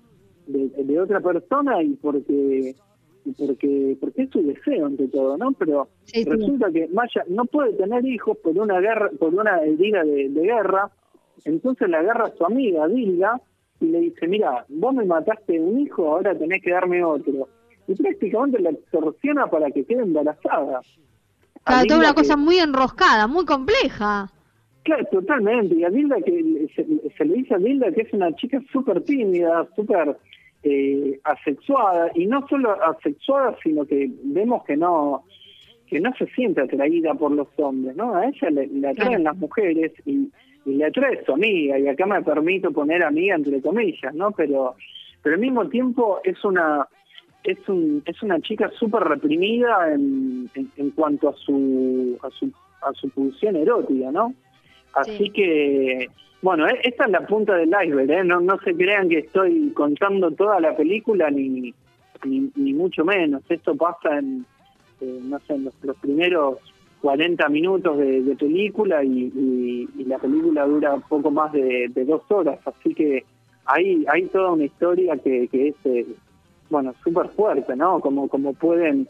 de, 0.46 1.00
otra 1.00 1.20
persona 1.20 1.82
y 1.82 1.94
porque 1.96 2.74
porque 3.38 3.96
porque 4.00 4.22
es 4.22 4.30
su 4.30 4.42
deseo 4.42 4.86
ante 4.86 5.08
todo, 5.08 5.36
¿no? 5.36 5.52
Pero 5.52 5.88
resulta 6.12 6.70
que 6.70 6.88
Maya 6.88 7.24
no 7.28 7.44
puede 7.46 7.72
tener 7.74 8.04
hijos 8.04 8.36
por 8.38 8.56
una 8.58 8.80
guerra, 8.80 9.10
por 9.18 9.34
una 9.34 9.62
herida 9.62 10.04
de, 10.04 10.28
guerra, 10.28 10.90
entonces 11.44 11.88
le 11.88 11.96
agarra 11.96 12.26
a 12.26 12.36
su 12.36 12.44
amiga 12.44 12.86
Dilga 12.88 13.40
y 13.80 13.86
le 13.86 14.00
dice, 14.00 14.26
mira, 14.26 14.64
vos 14.68 14.94
me 14.94 15.04
mataste 15.04 15.60
un 15.60 15.80
hijo, 15.80 16.12
ahora 16.12 16.36
tenés 16.36 16.62
que 16.62 16.70
darme 16.70 17.02
otro. 17.04 17.48
Y 17.86 17.94
prácticamente 17.94 18.60
la 18.60 18.70
extorsiona 18.70 19.46
para 19.46 19.70
que 19.70 19.84
quede 19.84 20.02
embarazada. 20.02 20.80
Claro, 21.64 21.86
toda 21.86 22.00
una 22.00 22.14
cosa 22.14 22.36
muy 22.36 22.58
enroscada, 22.58 23.26
muy 23.26 23.44
compleja. 23.44 24.30
Claro, 24.82 25.04
totalmente. 25.10 25.74
Y 25.74 25.84
a 25.84 25.90
Dilda 25.90 26.16
que 26.20 26.68
se, 26.76 26.86
se 27.16 27.24
le 27.24 27.34
dice 27.34 27.54
a 27.54 27.58
Dilda 27.58 27.90
que 27.92 28.02
es 28.02 28.12
una 28.12 28.34
chica 28.36 28.60
súper 28.70 29.02
tímida, 29.02 29.66
súper 29.74 30.16
eh, 30.66 31.20
asexuada, 31.24 32.10
y 32.14 32.26
no 32.26 32.46
solo 32.48 32.74
asexuada, 32.82 33.54
sino 33.62 33.84
que 33.84 34.10
vemos 34.22 34.64
que 34.64 34.76
no 34.78 35.24
que 35.86 36.00
no 36.00 36.10
se 36.18 36.26
siente 36.28 36.62
atraída 36.62 37.12
por 37.14 37.32
los 37.32 37.48
hombres, 37.58 37.94
¿no? 37.94 38.16
A 38.16 38.26
ella 38.26 38.48
le, 38.48 38.88
atraen 38.88 39.24
las 39.24 39.36
mujeres 39.36 39.92
y, 40.06 40.30
le 40.64 40.86
atrae 40.86 41.22
su 41.26 41.32
amiga, 41.32 41.78
y 41.78 41.86
acá 41.86 42.06
me 42.06 42.22
permito 42.22 42.72
poner 42.72 43.02
amiga 43.02 43.34
entre 43.34 43.60
comillas, 43.60 44.14
¿no? 44.14 44.30
Pero, 44.30 44.76
pero 45.22 45.34
al 45.34 45.40
mismo 45.42 45.68
tiempo 45.68 46.20
es 46.24 46.42
una 46.42 46.88
es 47.44 47.58
un 47.68 48.02
es 48.06 48.22
una 48.22 48.40
chica 48.40 48.70
súper 48.78 49.02
reprimida 49.02 49.92
en, 49.92 50.50
en, 50.54 50.90
cuanto 50.90 51.28
a 51.28 51.34
su 51.34 52.18
a 52.22 52.30
su 52.30 52.50
a 52.82 52.92
su 52.94 53.08
pulsión 53.10 53.56
erótica, 53.56 54.10
¿no? 54.10 54.34
Así 54.94 55.30
que 55.30 56.08
bueno, 56.42 56.66
e, 56.68 56.78
esta 56.84 57.04
es 57.04 57.10
la 57.10 57.26
punta 57.26 57.54
del 57.54 57.68
iceberg, 57.68 58.10
¿eh? 58.10 58.24
No, 58.24 58.40
no 58.40 58.58
se 58.58 58.74
crean 58.74 59.08
que 59.08 59.20
estoy 59.20 59.70
contando 59.70 60.30
toda 60.32 60.60
la 60.60 60.76
película 60.76 61.30
ni, 61.30 61.74
ni, 62.24 62.72
mucho 62.74 63.04
menos. 63.04 63.42
Esto 63.48 63.74
pasa 63.74 64.18
en, 64.18 64.44
eh, 65.00 65.20
no 65.22 65.38
sé, 65.40 65.54
en 65.54 65.64
los, 65.64 65.74
primeros 66.00 66.58
40 67.00 67.48
minutos 67.48 67.98
de, 67.98 68.36
película 68.38 69.02
y, 69.04 69.88
la 70.06 70.18
película 70.18 70.66
dura 70.66 70.96
poco 71.08 71.30
más 71.30 71.52
de, 71.52 71.90
dos 72.06 72.22
horas, 72.28 72.58
así 72.66 72.94
que 72.94 73.24
hay, 73.66 74.04
hay 74.08 74.26
toda 74.26 74.52
una 74.52 74.64
historia 74.64 75.16
que, 75.16 75.48
es, 75.50 75.74
eh, 75.84 76.06
bueno, 76.70 76.94
súper 77.02 77.28
fuerte, 77.28 77.76
¿no? 77.76 78.00
Como, 78.00 78.28
como 78.28 78.54
pueden 78.54 79.08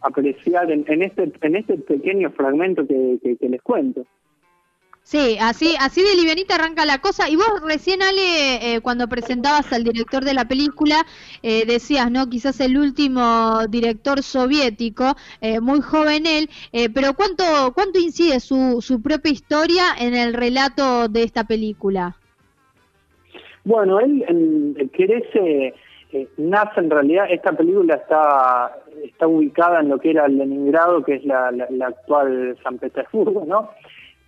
apreciar 0.00 0.70
en, 0.70 1.02
este, 1.02 1.32
en 1.40 1.56
este 1.56 1.78
pequeño 1.78 2.30
fragmento 2.30 2.86
que 2.86 3.36
les 3.40 3.62
cuento. 3.62 4.04
Sí, 5.06 5.36
así, 5.40 5.76
así 5.78 6.02
de 6.02 6.16
livianita 6.16 6.56
arranca 6.56 6.84
la 6.84 6.98
cosa. 6.98 7.30
Y 7.30 7.36
vos 7.36 7.46
recién, 7.64 8.02
Ale, 8.02 8.74
eh, 8.74 8.80
cuando 8.80 9.06
presentabas 9.06 9.72
al 9.72 9.84
director 9.84 10.24
de 10.24 10.34
la 10.34 10.48
película, 10.48 11.06
eh, 11.44 11.64
decías, 11.64 12.10
¿no? 12.10 12.28
Quizás 12.28 12.58
el 12.58 12.76
último 12.76 13.68
director 13.68 14.24
soviético, 14.24 15.14
eh, 15.40 15.60
muy 15.60 15.80
joven 15.80 16.26
él, 16.26 16.50
pero 16.92 17.14
¿cuánto, 17.14 17.44
¿cuánto 17.72 18.00
incide 18.00 18.40
su, 18.40 18.82
su 18.82 19.00
propia 19.00 19.30
historia 19.30 19.84
en 19.96 20.16
el 20.16 20.34
relato 20.34 21.06
de 21.06 21.22
esta 21.22 21.44
película? 21.44 22.16
Bueno, 23.62 24.00
él, 24.00 24.24
él 24.26 24.90
crece, 24.92 25.72
nace 26.38 26.80
en 26.80 26.90
realidad, 26.90 27.26
esta 27.30 27.52
película 27.52 27.94
está, 27.94 28.76
está 29.04 29.26
ubicada 29.26 29.80
en 29.80 29.88
lo 29.88 29.98
que 29.98 30.10
era 30.10 30.28
Leningrado, 30.28 31.02
que 31.02 31.16
es 31.16 31.24
la, 31.24 31.50
actual 31.84 32.56
San 32.62 32.78
Petersburgo, 32.78 33.44
¿no? 33.46 33.70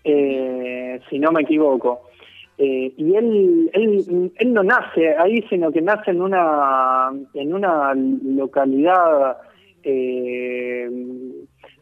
eh, 0.04 1.00
si 1.08 1.18
no 1.18 1.32
me 1.32 1.42
equivoco. 1.42 2.08
Eh, 2.56 2.92
y 2.96 3.14
él, 3.14 3.70
él, 3.72 4.32
él 4.36 4.52
no 4.52 4.62
nace 4.64 5.16
ahí, 5.16 5.44
sino 5.48 5.70
que 5.70 5.80
nace 5.80 6.10
en 6.10 6.22
una, 6.22 7.10
en 7.34 7.54
una 7.54 7.94
localidad, 7.94 9.36
eh, 9.84 10.90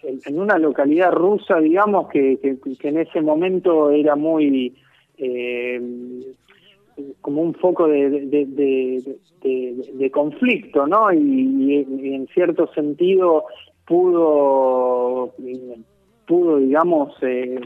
en 0.02 0.38
una 0.38 0.58
localidad 0.58 1.12
rusa, 1.12 1.60
digamos, 1.60 2.08
que, 2.08 2.38
que, 2.78 2.88
en 2.88 2.98
ese 2.98 3.22
momento 3.22 3.90
era 3.90 4.16
muy 4.16 4.74
eh, 5.16 5.80
como 7.20 7.42
un 7.42 7.54
foco 7.54 7.88
de, 7.88 8.08
de, 9.42 10.10
conflicto, 10.10 10.86
¿no? 10.86 11.12
y, 11.12 11.86
en 12.14 12.26
cierto 12.28 12.72
sentido 12.72 13.44
pudo 13.86 15.32
pudo, 16.26 16.58
digamos, 16.58 17.14
eh, 17.22 17.60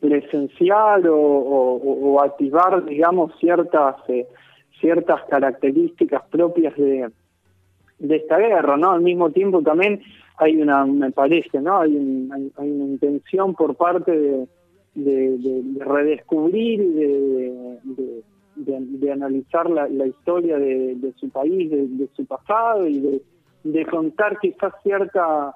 presenciar 0.00 1.02
o, 1.06 2.20
activar, 2.22 2.84
digamos, 2.86 3.32
ciertas 3.38 3.96
eh, 4.08 4.26
ciertas 4.80 5.22
características 5.28 6.22
propias 6.30 6.74
de, 6.76 7.10
de 7.98 8.16
esta 8.16 8.38
guerra, 8.38 8.76
¿no? 8.76 8.92
Al 8.92 9.00
mismo 9.00 9.30
tiempo 9.30 9.62
también 9.62 10.02
hay 10.38 10.60
una, 10.60 10.84
me 10.84 11.10
parece, 11.12 11.60
¿no? 11.60 11.78
Hay, 11.80 11.96
hay, 12.56 12.70
una 12.70 12.84
intención 12.84 13.54
por 13.54 13.74
parte 13.76 14.12
de, 14.12 14.48
de, 14.94 15.84
redescubrir, 15.84 16.80
de, 16.80 17.78
de, 17.84 18.22
analizar 19.12 19.68
la, 19.70 20.06
historia 20.06 20.58
de, 20.58 21.12
su 21.16 21.28
país, 21.30 21.70
de, 21.70 22.08
su 22.14 22.24
pasado 22.26 22.86
y 22.86 23.22
de, 23.64 23.86
contar 23.86 24.38
quizás 24.38 24.72
cierta 24.82 25.54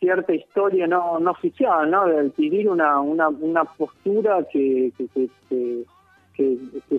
cierta 0.00 0.34
historia 0.34 0.88
no, 0.88 1.20
no 1.20 1.30
oficial, 1.30 1.88
¿no? 1.88 2.06
De 2.06 2.18
adquirir 2.18 2.68
una, 2.68 3.00
una, 3.00 3.28
una 3.28 3.64
postura 3.64 4.44
que, 4.52 4.92
que, 4.96 5.86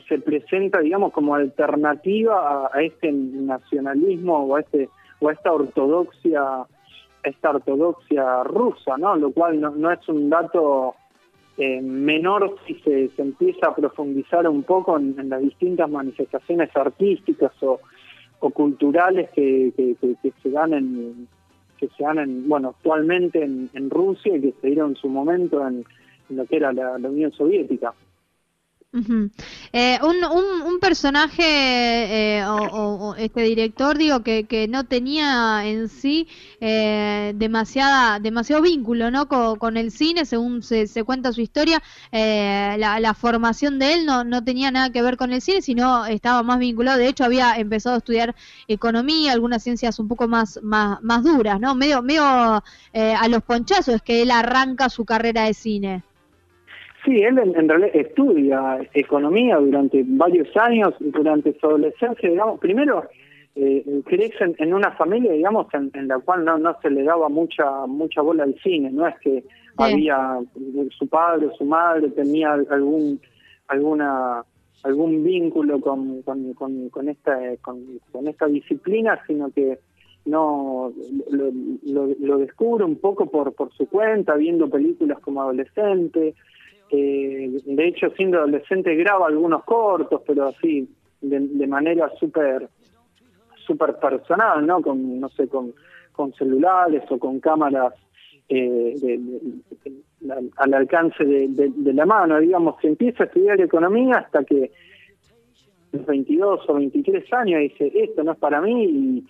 se 0.07 0.19
presenta, 0.19 0.79
digamos, 0.79 1.11
como 1.11 1.35
alternativa 1.35 2.69
a, 2.73 2.81
este 2.81 3.11
nacionalismo 3.11 4.45
o 4.45 4.55
a, 4.55 4.61
este, 4.61 4.87
o 5.19 5.29
esta 5.29 5.51
ortodoxia 5.51 6.65
esta 7.23 7.51
ortodoxia 7.51 8.43
rusa, 8.43 8.97
¿no? 8.97 9.15
Lo 9.15 9.31
cual 9.31 9.59
no 9.59 9.91
es 9.91 10.07
un 10.09 10.29
dato 10.29 10.95
eh, 11.57 11.81
menor 11.81 12.55
si 12.65 12.75
se, 12.81 13.09
empieza 13.17 13.67
a 13.67 13.75
profundizar 13.75 14.47
un 14.47 14.63
poco 14.63 14.97
en, 14.97 15.29
las 15.29 15.41
distintas 15.41 15.89
manifestaciones 15.89 16.69
artísticas 16.75 17.51
o, 17.61 17.79
culturales 18.39 19.29
que, 19.29 19.71
que 19.77 20.33
se 20.43 20.49
dan 20.49 20.73
en, 20.73 21.29
que 21.77 21.87
se 21.95 22.03
dan 22.03 22.19
en, 22.19 22.49
bueno, 22.49 22.69
actualmente 22.69 23.41
en, 23.41 23.89
Rusia 23.89 24.35
y 24.35 24.41
que 24.41 24.53
se 24.59 24.67
dieron 24.67 24.91
en 24.91 24.95
su 24.97 25.07
momento 25.07 25.65
en, 25.65 25.85
lo 26.29 26.45
que 26.45 26.57
era 26.57 26.73
la 26.73 26.97
Unión 26.97 27.31
Soviética. 27.31 27.93
Eh, 29.75 29.97
un, 30.03 30.23
un, 30.23 30.79
personaje 30.79 31.43
eh, 32.37 32.45
o, 32.45 33.15
este 33.17 33.41
director, 33.41 33.97
digo, 33.97 34.21
que, 34.21 34.43
que 34.43 34.67
no 34.67 34.83
tenía 34.83 35.65
en 35.65 35.89
sí 35.89 36.27
eh, 36.61 37.33
demasiada, 37.35 38.19
demasiado 38.19 38.61
vínculo 38.61 39.09
¿no? 39.09 39.27
con, 39.27 39.77
el 39.77 39.89
cine, 39.89 40.25
según 40.25 40.61
se, 40.61 40.85
se 40.85 41.03
cuenta 41.03 41.33
su 41.33 41.41
historia, 41.41 41.81
la, 42.11 42.99
la, 42.99 43.13
formación 43.15 43.79
de 43.79 43.93
él 43.93 44.05
no, 44.05 44.23
no 44.23 44.43
tenía 44.43 44.69
nada 44.69 44.91
que 44.91 45.01
ver 45.01 45.17
con 45.17 45.33
el 45.33 45.41
cine, 45.41 45.63
sino 45.63 46.05
estaba 46.05 46.43
más 46.43 46.59
vinculado, 46.59 46.99
de 46.99 47.07
hecho 47.07 47.23
había 47.25 47.55
empezado 47.55 47.95
a 47.95 47.97
estudiar 47.97 48.35
economía, 48.67 49.31
algunas 49.31 49.63
ciencias 49.63 49.97
un 49.97 50.07
poco 50.07 50.27
más, 50.27 50.59
más, 50.61 51.01
más 51.01 51.23
duras, 51.23 51.59
¿no? 51.59 51.73
Medio, 51.73 52.03
medio 52.03 52.23
a 52.23 53.27
los 53.27 53.41
ponchazos 53.41 53.95
es 53.95 54.01
que 54.03 54.21
él 54.21 54.29
arranca 54.29 54.89
su 54.89 55.03
carrera 55.03 55.45
de 55.45 55.55
cine. 55.55 56.03
Sí, 57.03 57.17
él 57.17 57.37
en, 57.37 57.67
realidad 57.67 57.95
estudia 57.95 58.79
economía 58.93 59.57
durante 59.57 60.03
varios 60.05 60.47
años, 60.55 60.93
durante 60.99 61.53
su 61.59 61.65
adolescencia, 61.65 62.29
digamos, 62.29 62.59
primero 62.61 63.03
eh, 63.55 64.01
crece 64.05 64.55
en, 64.57 64.73
una 64.73 64.91
familia, 64.91 65.33
digamos, 65.33 65.67
en, 65.73 66.07
la 66.07 66.19
cual 66.19 66.45
no, 66.45 66.57
no 66.57 66.77
se 66.81 66.89
le 66.89 67.03
daba 67.03 67.27
mucha 67.27 67.85
mucha 67.87 68.21
bola 68.21 68.43
al 68.43 68.55
cine, 68.63 68.89
no 68.89 69.05
es 69.05 69.15
que 69.19 69.43
había 69.77 70.39
su 70.97 71.07
padre 71.07 71.47
o 71.47 71.55
su 71.55 71.65
madre 71.65 72.09
tenía 72.09 72.53
algún 72.53 73.19
alguna 73.67 74.43
algún 74.83 75.23
vínculo 75.23 75.81
con, 75.81 76.21
con, 76.23 76.53
con, 76.53 77.09
esta 77.09 77.37
con, 77.61 78.27
esta 78.27 78.47
disciplina, 78.47 79.19
sino 79.27 79.49
que 79.51 79.79
no 80.25 80.93
lo, 81.31 81.51
lo, 81.83 82.07
lo 82.19 82.37
descubre 82.37 82.85
un 82.85 82.97
poco 82.97 83.25
por, 83.27 83.53
por 83.53 83.73
su 83.73 83.87
cuenta, 83.87 84.35
viendo 84.35 84.69
películas 84.69 85.19
como 85.19 85.41
adolescente, 85.41 86.33
de 86.91 87.87
hecho 87.87 88.09
siendo 88.11 88.37
adolescente 88.37 88.95
graba 88.95 89.27
algunos 89.27 89.63
cortos, 89.63 90.21
pero 90.25 90.47
así 90.47 90.87
de, 91.21 91.67
manera 91.67 92.09
súper 92.19 92.67
super 93.65 93.95
personal, 93.95 94.65
¿no? 94.65 94.81
Con, 94.81 95.19
no 95.19 95.29
sé, 95.29 95.47
con, 95.47 95.73
con 96.11 96.33
celulares 96.33 97.03
o 97.09 97.17
con 97.17 97.39
cámaras 97.39 97.93
eh, 98.49 99.19
al 100.57 100.73
alcance 100.73 101.23
de, 101.23 101.93
la 101.93 102.05
mano, 102.05 102.39
digamos, 102.39 102.75
empieza 102.83 103.23
a 103.23 103.25
estudiar 103.27 103.59
economía 103.59 104.15
hasta 104.17 104.43
que 104.43 104.71
a 105.93 105.97
los 105.97 106.05
22 106.05 106.69
o 106.69 106.73
23 106.73 107.33
años 107.33 107.61
dice, 107.61 107.91
esto 107.95 108.23
no 108.23 108.33
es 108.33 108.37
para 108.37 108.61
mí, 108.61 109.23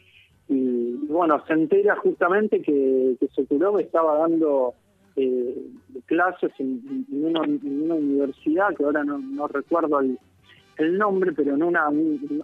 y, 0.50 0.98
bueno, 1.08 1.44
se 1.48 1.54
entera 1.54 1.96
justamente 1.96 2.62
que, 2.62 3.16
que 3.20 3.28
Sokurov 3.30 3.80
estaba 3.80 4.18
dando 4.18 4.74
eh, 5.16 5.56
clases 6.06 6.52
en, 6.58 7.06
una, 7.12 7.42
universidad, 7.42 8.76
que 8.76 8.84
ahora 8.84 9.04
no, 9.04 9.48
recuerdo 9.48 10.00
el, 10.00 10.18
nombre, 10.98 11.32
pero 11.34 11.54
en 11.54 11.64
una 11.64 11.88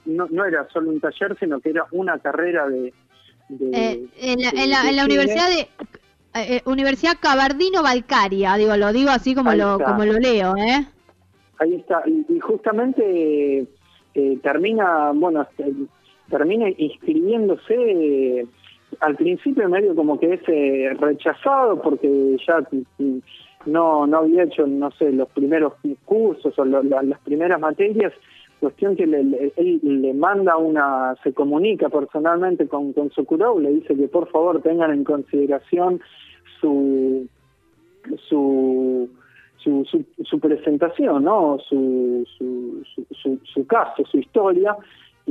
no, 0.06 0.46
era 0.46 0.68
solo 0.70 0.92
un 0.92 1.00
taller, 1.00 1.36
sino 1.40 1.60
que 1.60 1.70
era 1.72 1.86
una 1.92 2.20
carrera 2.20 2.68
de... 2.68 2.94
Eh, 3.74 4.08
en, 4.22 4.42
la, 4.70 5.04
universidad 5.04 5.50
de... 5.50 5.62
Eh, 5.62 6.58
eh, 6.58 6.62
universidad 6.66 7.18
Cabardino 7.20 7.82
Balcaria, 7.82 8.56
digo, 8.56 8.78
lo 8.78 8.94
digo 8.94 9.10
así 9.10 9.34
como 9.34 9.54
lo 9.54 9.80
como 9.80 10.06
lo 10.06 10.20
leo, 10.20 10.56
¿eh? 10.56 10.86
Ahí 11.58 11.74
está, 11.74 12.04
y, 12.06 12.40
justamente 12.40 13.66
termina, 14.44 15.12
bueno, 15.14 15.48
termina 16.30 16.70
inscribiéndose 16.78 18.48
al 19.00 19.16
principio 19.16 19.70
medio 19.70 19.96
como 19.96 20.20
que 20.20 20.34
es 20.34 20.42
eh, 20.48 20.94
rechazado 21.00 21.82
porque 21.82 22.38
ya 22.48 22.60
mm, 22.98 23.20
no 23.66 24.08
no 24.08 24.18
había 24.20 24.44
hecho 24.44 24.66
no 24.68 24.92
sé 24.92 25.12
los 25.12 25.30
primeros 25.30 25.74
cursos 26.06 26.58
o 26.58 26.66
las 26.66 27.20
primeras 27.22 27.60
materias 27.60 28.14
cuestión 28.60 28.96
que 28.96 29.08
le, 29.08 29.54
él 29.56 29.80
le 29.84 30.14
manda 30.14 30.58
una 30.58 31.16
se 31.24 31.34
comunica 31.34 31.90
personalmente 31.90 32.68
con 32.68 32.94
con 32.94 33.10
Sokurov 33.12 33.60
le 33.60 33.72
dice 33.72 33.96
que 33.96 34.08
por 34.08 34.30
favor 34.30 34.62
tengan 34.62 34.92
en 34.92 35.04
consideración 35.04 36.02
su, 36.60 37.28
su, 38.28 39.10
su, 39.58 39.86
su, 40.24 40.40
presentación, 40.40 41.24
¿no? 41.24 41.58
Su, 41.68 42.26
su, 42.38 42.84
su, 43.54 43.68
caso, 43.68 44.04
su 44.06 44.18
historia, 44.18 44.76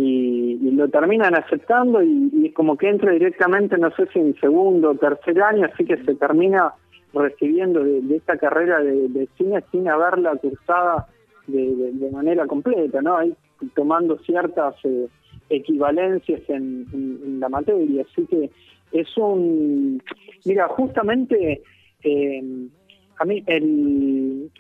y, 0.00 0.70
lo 0.70 0.88
terminan 0.88 1.34
aceptando 1.34 2.00
y, 2.02 2.30
y, 2.32 2.50
como 2.50 2.76
que 2.76 2.88
entra 2.88 3.10
directamente, 3.10 3.76
no 3.78 3.90
sé 3.96 4.06
si 4.12 4.20
en 4.20 4.38
segundo 4.38 4.90
o 4.90 4.94
tercer 4.94 5.42
año, 5.42 5.66
así 5.66 5.84
que 5.84 5.96
se 6.04 6.14
termina 6.14 6.72
recibiendo 7.12 7.82
de, 7.82 8.14
esta 8.14 8.36
carrera 8.36 8.78
de, 8.80 9.28
cine 9.36 9.62
sin 9.72 9.88
haberla 9.88 10.36
cursada 10.36 11.08
de, 11.48 12.10
manera 12.12 12.46
completa, 12.46 13.02
¿no? 13.02 13.16
Ahí 13.16 13.34
tomando 13.74 14.18
ciertas 14.18 14.76
eh, 14.84 15.08
equivalencias 15.50 16.42
en, 16.48 17.40
la 17.40 17.48
materia, 17.48 18.04
así 18.08 18.24
que 18.26 18.50
es 18.92 19.16
un... 19.16 20.00
Mira, 20.44 20.68
justamente 20.68 21.62
eh, 22.04 22.68
a 23.18 23.24
mí 23.24 23.42
el... 23.46 24.50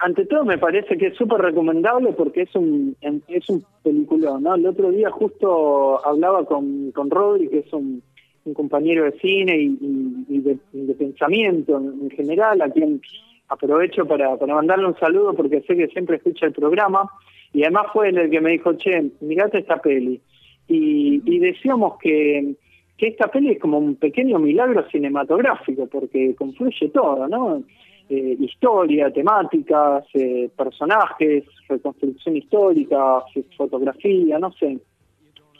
Ante 0.00 0.26
todo 0.26 0.44
me 0.44 0.58
parece 0.58 0.96
que 0.96 1.08
es 1.08 1.16
súper 1.16 1.40
recomendable 1.40 2.12
porque 2.12 2.42
es 2.42 2.54
un 2.54 2.96
es 3.00 3.48
un 3.48 3.64
película, 3.82 4.38
¿no? 4.40 4.54
El 4.54 4.66
otro 4.66 4.90
día 4.90 5.10
justo 5.10 6.04
hablaba 6.06 6.44
con, 6.44 6.92
con 6.92 7.10
Rodri, 7.10 7.48
que 7.48 7.58
es 7.60 7.72
un 7.72 8.02
un 8.48 8.54
compañero 8.54 9.04
de 9.04 9.12
cine 9.18 9.56
y, 9.58 10.38
de, 10.40 10.94
pensamiento 10.94 11.78
en, 11.78 12.10
general, 12.10 12.60
a 12.62 12.70
quien 12.70 13.00
aprovecho 13.48 14.06
para, 14.06 14.36
para 14.36 14.54
mandarle 14.54 14.86
un 14.86 14.98
saludo 14.98 15.34
porque 15.34 15.60
sé 15.62 15.76
que 15.76 15.88
siempre 15.88 16.16
escucha 16.16 16.46
el 16.46 16.52
programa, 16.52 17.10
y 17.52 17.62
además 17.62 17.86
fue 17.92 18.08
el 18.08 18.30
que 18.30 18.40
me 18.40 18.50
dijo, 18.50 18.74
che, 18.74 19.10
mirate 19.20 19.58
esta 19.58 19.80
peli. 19.80 20.20
Y, 20.66 21.38
decíamos 21.38 21.98
que, 21.98 22.54
que 22.98 23.08
esta 23.08 23.28
peli 23.28 23.52
es 23.52 23.58
como 23.58 23.78
un 23.78 23.96
pequeño 23.96 24.38
milagro 24.38 24.86
cinematográfico, 24.90 25.86
porque 25.86 26.34
confluye 26.34 26.88
todo, 26.88 27.26
¿no? 27.28 27.62
Eh, 28.10 28.36
historia, 28.40 29.10
temáticas, 29.10 30.04
eh, 30.14 30.48
personajes, 30.56 31.44
reconstrucción 31.68 32.38
histórica, 32.38 33.22
fotografía, 33.54 34.38
no 34.38 34.50
sé. 34.52 34.78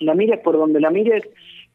La 0.01 0.15
mires 0.15 0.41
por 0.41 0.57
donde 0.57 0.81
la 0.81 0.91
mires, 0.91 1.25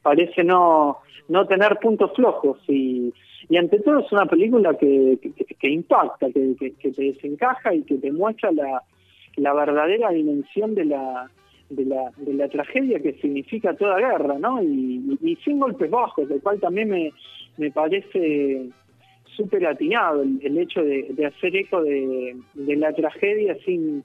parece 0.01 0.43
no, 0.43 0.97
no 1.29 1.45
tener 1.45 1.77
puntos 1.77 2.11
flojos 2.15 2.57
y, 2.67 3.13
y 3.49 3.57
ante 3.57 3.79
todo 3.81 3.99
es 3.99 4.11
una 4.11 4.25
película 4.25 4.75
que, 4.75 5.19
que, 5.59 5.69
impacta, 5.69 6.31
que, 6.31 6.55
que, 6.57 6.91
te 6.91 7.03
desencaja 7.03 7.75
y 7.75 7.83
que 7.83 7.97
te 7.97 8.11
muestra 8.11 8.51
la, 8.51 8.81
la 9.35 9.53
verdadera 9.53 10.09
dimensión 10.09 10.73
de 10.73 10.85
la, 10.85 11.29
de 11.69 11.85
la, 11.85 12.11
de 12.17 12.33
la 12.33 12.47
tragedia 12.49 12.99
que 12.99 13.13
significa 13.21 13.75
toda 13.75 13.99
guerra, 13.99 14.39
¿no? 14.39 14.61
Y, 14.63 15.19
y, 15.21 15.35
sin 15.37 15.59
golpes 15.59 15.91
bajos, 15.91 16.27
lo 16.27 16.39
cual 16.39 16.59
también 16.59 16.89
me, 16.89 17.13
me 17.57 17.69
parece 17.69 18.69
súper 19.35 19.65
atinado 19.65 20.21
el, 20.21 20.57
hecho 20.57 20.83
de, 20.83 21.07
de, 21.11 21.25
hacer 21.25 21.55
eco 21.55 21.81
de, 21.81 22.35
de 22.53 22.75
la 22.75 22.93
tragedia 22.93 23.55
sin 23.65 24.03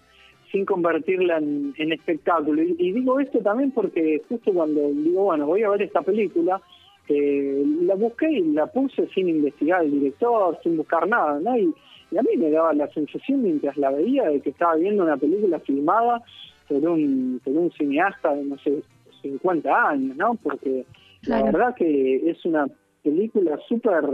sin 0.50 0.64
convertirla 0.64 1.38
en, 1.38 1.92
espectáculo. 1.92 2.62
Y, 2.62 2.92
digo 2.92 3.20
esto 3.20 3.38
también 3.40 3.70
porque 3.70 4.23
justo 4.28 4.52
cuando 4.52 4.88
digo, 4.88 5.25
bueno, 5.25 5.47
voy 5.47 5.62
a 5.62 5.70
ver 5.70 5.82
esta 5.82 6.02
película, 6.02 6.61
eh, 7.08 7.64
la 7.82 7.94
busqué 7.94 8.30
y 8.30 8.52
la 8.52 8.66
puse 8.66 9.08
sin 9.08 9.28
investigar 9.28 9.85
el 9.85 9.90
director, 9.90 10.58
sin 10.62 10.76
buscar 10.76 11.08
nada, 11.08 11.38
¿no? 11.40 11.56
Y, 11.56 11.75
a 12.16 12.23
mí 12.23 12.38
me 12.38 12.50
daba 12.50 12.73
la 12.73 12.88
sensación 12.88 13.42
mientras 13.42 13.76
la 13.76 13.90
veía 13.90 14.30
de 14.30 14.40
que 14.40 14.49
estaba 14.49 14.76
viendo 14.76 15.04
una 15.04 15.18
película 15.18 15.58
filmada 15.61 16.23
por 16.66 16.78
un, 16.78 17.38
por 17.44 17.54
un 17.54 17.70
cineasta 17.73 18.35
de, 18.35 18.44
no 18.44 18.56
sé, 18.58 18.82
50 19.20 19.88
años, 19.90 20.16
¿no? 20.16 20.35
Porque 20.42 20.87
la 21.26 21.42
verdad 21.42 21.75
que 21.75 22.30
es 22.30 22.42
una 22.47 22.66
película 23.02 23.58
súper 23.68 24.04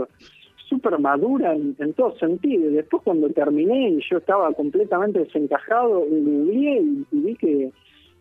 súper 0.67 0.97
madura 0.99 1.53
en, 1.53 1.75
en, 1.79 1.93
todo 1.93 2.17
sentido. 2.17 2.71
Después 2.71 3.03
cuando 3.03 3.29
terminé 3.29 3.89
y 3.89 3.99
yo 4.09 4.17
estaba 4.17 4.51
completamente 4.53 5.19
desencajado, 5.19 5.99
googleé 5.99 6.81
y, 6.81 7.05
y 7.11 7.19
vi 7.19 7.35
que, 7.35 7.71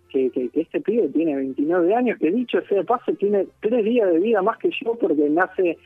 que, 0.09 0.31
que, 0.31 0.51
este 0.55 0.81
pibe 0.81 1.09
tiene 1.09 1.37
29 1.37 1.95
años, 1.95 2.19
que 2.19 2.31
dicho 2.31 2.61
sea 2.69 2.79
de 2.79 2.85
paso 2.85 3.13
tiene 3.15 3.47
tres 3.61 3.85
días 3.85 4.11
de 4.11 4.19
vida 4.19 4.43
más 4.43 4.59
que 4.59 4.71
yo 4.83 4.95
porque 4.95 5.29
nace 5.29 5.79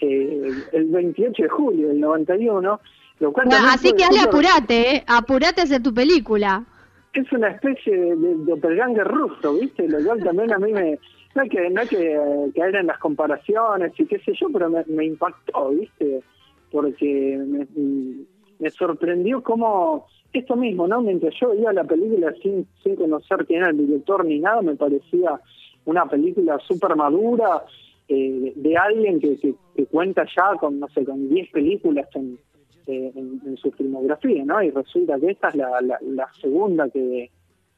eh, 0.00 0.50
el 0.72 0.86
28 0.86 1.42
de 1.42 1.48
julio 1.48 1.88
del 1.88 2.00
91. 2.00 2.80
Lo 3.18 3.32
cual 3.32 3.48
así 3.50 3.92
que 3.92 4.04
dale, 4.04 4.20
apurate, 4.20 4.96
¿eh? 4.96 5.04
apurate 5.06 5.62
a 5.62 5.64
hacer 5.64 5.82
tu 5.82 5.94
película. 5.94 6.64
Es 7.14 7.32
una 7.32 7.48
especie 7.48 7.96
de, 7.96 8.14
de 8.14 8.34
doppelganger 8.44 9.06
ruso, 9.06 9.54
¿viste? 9.54 9.88
Lo 9.88 10.04
cual 10.04 10.22
también 10.22 10.52
a 10.52 10.58
mí 10.58 10.70
me, 10.70 10.98
no 11.36 11.42
hay 11.42 11.48
que, 11.50 11.70
no 11.70 11.80
hay 11.82 11.86
que 11.86 12.18
caer 12.54 12.76
en 12.76 12.86
las 12.86 12.98
comparaciones 12.98 13.92
y 13.98 14.06
qué 14.06 14.18
sé 14.20 14.32
yo, 14.40 14.48
pero 14.50 14.70
me, 14.70 15.04
impactó, 15.04 15.68
¿viste? 15.68 16.22
Porque 16.72 17.38
me, 18.58 18.70
sorprendió 18.70 19.42
cómo 19.42 20.06
esto 20.32 20.56
mismo, 20.56 20.88
¿no? 20.88 21.02
Mientras 21.02 21.34
yo 21.38 21.50
veía 21.50 21.72
la 21.72 21.84
película 21.84 22.32
sin, 22.42 22.66
sin 22.82 22.96
conocer 22.96 23.44
quién 23.46 23.60
era 23.60 23.70
el 23.70 23.76
director 23.76 24.24
ni 24.24 24.38
nada, 24.38 24.62
me 24.62 24.76
parecía 24.76 25.38
una 25.84 26.06
película 26.06 26.58
súper 26.66 26.96
madura 26.96 27.62
eh, 28.08 28.52
de 28.56 28.76
alguien 28.76 29.20
que, 29.20 29.36
que, 29.36 29.86
cuenta 29.86 30.24
ya 30.24 30.58
con, 30.58 30.80
no 30.80 30.88
sé, 30.88 31.04
con 31.04 31.28
10 31.28 31.50
películas 31.50 32.08
en, 32.14 32.38
eh, 32.86 33.12
en, 33.14 33.56
su 33.58 33.70
filmografía, 33.72 34.42
¿no? 34.44 34.62
Y 34.62 34.70
resulta 34.70 35.20
que 35.20 35.32
esta 35.32 35.48
es 35.48 35.56
la, 35.56 35.80
la 35.80 36.28
segunda 36.40 36.88
que, 36.88 37.30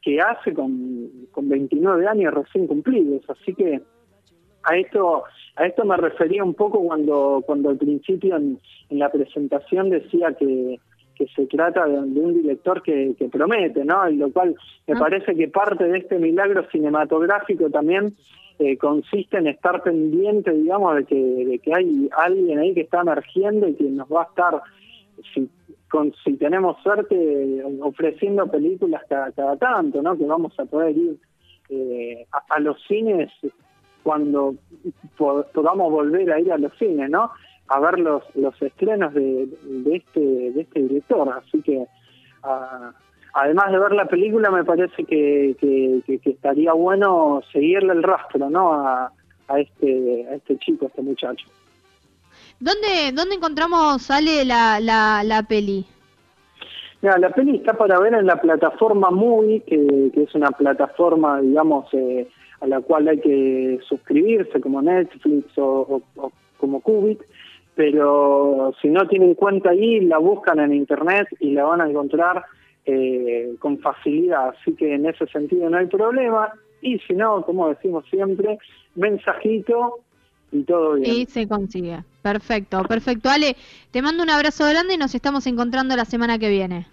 que 0.08 0.22
hace 0.22 0.54
con, 0.54 1.10
con 1.32 1.50
29 1.50 2.06
años 2.06 2.32
recién 2.32 2.66
cumplidos. 2.66 3.20
Así 3.28 3.52
que 3.52 3.82
a 4.62 4.76
esto 4.78 5.24
a 5.54 5.66
esto 5.66 5.84
me 5.84 5.98
refería 5.98 6.42
un 6.42 6.54
poco 6.54 6.80
cuando 6.80 7.42
cuando 7.44 7.68
al 7.68 7.76
principio 7.76 8.36
en, 8.36 8.58
la 8.88 9.10
presentación 9.10 9.90
decía 9.90 10.32
que, 10.32 10.80
que 11.14 11.26
se 11.36 11.44
trata 11.44 11.84
de, 11.86 11.98
un 11.98 12.40
director 12.40 12.82
que, 12.82 13.14
que, 13.18 13.28
promete, 13.28 13.84
¿no? 13.84 14.08
Y 14.08 14.16
lo 14.16 14.32
cual 14.32 14.54
me 14.86 14.94
ah. 14.94 14.98
parece 14.98 15.34
que 15.34 15.48
parte 15.48 15.84
de 15.84 15.98
este 15.98 16.18
milagro 16.18 16.66
cinematográfico 16.70 17.68
también 17.68 18.14
eh, 18.58 18.78
consiste 18.78 19.36
en 19.36 19.48
estar 19.48 19.82
pendiente, 19.82 20.52
digamos, 20.52 20.96
de 20.96 21.04
que, 21.04 21.44
de 21.44 21.58
que 21.58 21.74
hay 21.74 22.08
alguien 22.16 22.60
ahí 22.60 22.72
que 22.72 22.80
está 22.80 23.02
emergiendo 23.02 23.68
y 23.68 23.74
que 23.74 23.84
nos 23.84 24.08
va 24.08 24.22
a 24.22 24.24
estar, 24.24 24.62
si 25.34 25.48
con 25.90 26.12
si 26.22 26.36
tenemos 26.36 26.80
suerte 26.82 27.62
ofreciendo 27.80 28.46
películas 28.46 29.02
cada, 29.08 29.32
cada 29.32 29.56
tanto, 29.56 30.02
¿no? 30.02 30.16
Que 30.16 30.24
vamos 30.24 30.52
a 30.58 30.64
poder 30.64 30.96
ir 30.96 31.16
eh, 31.70 32.26
a, 32.30 32.60
los 32.60 32.80
cines 32.86 33.30
cuando 34.02 34.54
podamos 35.16 35.90
volver 35.90 36.32
a 36.32 36.40
ir 36.40 36.52
a 36.52 36.58
los 36.58 36.76
cines, 36.78 37.10
¿no? 37.10 37.30
A 37.68 37.80
ver 37.80 37.98
los, 37.98 38.22
los 38.36 38.60
estrenos 38.62 39.12
de, 39.14 39.48
de 39.62 39.96
este 39.96 40.20
de 40.20 40.60
este 40.60 40.80
director, 40.80 41.28
así 41.28 41.60
que 41.62 41.86
ah, 42.42 42.92
además 43.34 43.72
de 43.72 43.78
ver 43.78 43.92
la 43.92 44.06
película 44.06 44.50
me 44.50 44.64
parece 44.64 45.04
que, 45.04 45.56
que, 45.58 46.18
que, 46.18 46.30
estaría 46.30 46.72
bueno 46.72 47.42
seguirle 47.52 47.92
el 47.92 48.02
rastro, 48.02 48.48
¿no? 48.50 48.72
A, 48.72 49.12
a 49.48 49.60
este 49.60 50.26
a 50.30 50.34
este 50.34 50.58
chico, 50.58 50.86
a 50.86 50.88
este 50.88 51.02
muchacho. 51.02 51.46
¿Dónde, 52.60 53.12
dónde 53.14 53.36
encontramos, 53.36 54.02
sale 54.02 54.44
la, 54.44 54.80
la, 54.80 55.22
la 55.24 55.42
peli? 55.44 55.86
la 57.00 57.30
peli 57.30 57.56
está 57.56 57.74
para 57.74 58.00
ver 58.00 58.14
en 58.14 58.26
la 58.26 58.40
plataforma 58.40 59.10
Movie, 59.10 59.60
que, 59.60 60.10
que 60.12 60.22
es 60.24 60.34
una 60.34 60.50
plataforma, 60.50 61.40
digamos, 61.40 61.86
eh, 61.92 62.28
a 62.60 62.66
la 62.66 62.80
cual 62.80 63.06
hay 63.08 63.20
que 63.20 63.78
suscribirse, 63.88 64.60
como 64.60 64.82
Netflix 64.82 65.46
o, 65.56 66.02
como 66.58 66.80
Qubit, 66.80 67.20
pero 67.76 68.74
si 68.82 68.88
no 68.88 69.06
tienen 69.06 69.34
cuenta 69.34 69.70
ahí, 69.70 70.00
la 70.00 70.18
buscan 70.18 70.58
en 70.58 70.74
Internet 70.74 71.28
y 71.38 71.52
la 71.52 71.64
van 71.64 71.80
a 71.80 71.88
encontrar 71.88 72.44
eh, 72.84 73.54
con 73.60 73.78
facilidad, 73.78 74.48
así 74.48 74.74
que 74.74 74.94
en 74.94 75.06
ese 75.06 75.26
sentido 75.28 75.70
no 75.70 75.78
hay 75.78 75.86
problema. 75.86 76.52
Y 76.80 76.98
si 77.00 77.12
no, 77.12 77.42
como 77.42 77.68
decimos 77.68 78.04
siempre, 78.10 78.58
mensajito 78.96 80.00
y 80.52 80.62
todo 80.64 80.94
bien. 80.94 81.14
Y 81.14 81.26
se 81.26 81.46
consigue. 81.46 81.98
Perfecto, 82.22 82.82
perfecto. 82.84 83.28
Ale, 83.28 83.56
te 83.90 84.02
mando 84.02 84.22
un 84.22 84.30
abrazo 84.30 84.66
grande 84.68 84.94
y 84.94 84.96
nos 84.98 85.14
estamos 85.14 85.46
encontrando 85.46 85.96
la 85.96 86.04
semana 86.04 86.38
que 86.38 86.48
viene. 86.48 86.86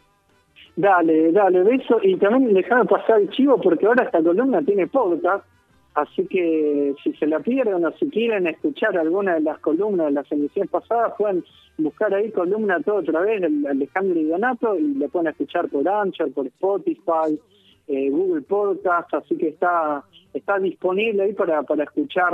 Dale, 0.75 1.31
dale, 1.31 1.63
beso. 1.63 1.99
Y 2.03 2.17
también 2.17 2.53
déjame 2.53 2.85
pasar 2.85 3.21
el 3.21 3.29
chivo 3.29 3.59
porque 3.59 3.85
ahora 3.85 4.03
esta 4.03 4.21
columna 4.21 4.61
tiene 4.61 4.87
podcast. 4.87 5.45
Así 5.93 6.27
que 6.27 6.93
si 7.01 7.13
se 7.13 7.25
la 7.25 7.39
pierden 7.39 7.85
o 7.85 7.91
si 7.93 8.09
quieren 8.09 8.47
escuchar 8.47 8.97
alguna 8.97 9.35
de 9.35 9.39
las 9.39 9.59
columnas 9.59 10.07
de 10.07 10.11
las 10.11 10.29
emisiones 10.29 10.69
pasadas, 10.69 11.13
pueden 11.17 11.45
buscar 11.77 12.13
ahí 12.13 12.31
columna 12.31 12.81
todo 12.81 12.97
otra 12.97 13.21
vez, 13.21 13.41
el 13.41 13.65
Alejandro 13.65 14.19
y 14.19 14.25
Donato, 14.25 14.75
y 14.77 14.93
le 14.95 15.07
pueden 15.07 15.29
escuchar 15.29 15.69
por 15.69 15.87
Anchor, 15.87 16.33
por 16.33 16.47
Spotify, 16.47 17.39
eh, 17.87 18.09
Google 18.09 18.41
Podcast, 18.41 19.13
así 19.13 19.37
que 19.37 19.49
está 19.49 20.03
está 20.33 20.59
disponible 20.59 21.23
ahí 21.23 21.33
para, 21.33 21.63
para 21.63 21.85
escuchar 21.85 22.33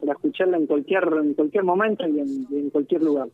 para 0.00 0.12
escucharla 0.12 0.56
en 0.56 0.66
cualquier 0.66 1.04
en 1.04 1.34
cualquier 1.34 1.64
momento 1.64 2.06
y 2.06 2.20
en, 2.20 2.70
cualquier 2.70 3.02
lugar. 3.02 3.28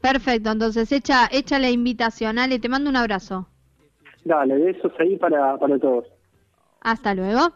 Perfecto, 0.00 0.50
entonces 0.50 0.90
echa, 0.92 1.28
echa 1.32 1.58
la 1.58 1.70
invitación, 1.70 2.38
Ale, 2.38 2.58
te 2.58 2.68
mando 2.68 2.90
un 2.90 2.96
abrazo. 2.96 3.48
Dale, 4.24 4.56
besos 4.58 4.92
ahí 4.98 5.16
para, 5.16 5.56
para 5.58 5.78
todos. 5.78 6.04
Hasta 6.80 7.14
luego. 7.14 7.52